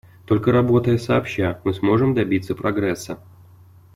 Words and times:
Только 0.25 0.51
работая 0.51 0.97
сообща, 0.97 1.61
мы 1.63 1.75
сможем 1.75 2.15
добиться 2.15 2.55
прогресса. 2.55 3.19